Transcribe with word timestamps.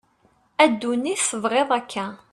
a 0.63 0.65
dunit 0.81 1.27
tebγiḍ 1.29 1.69
akka 1.79 2.05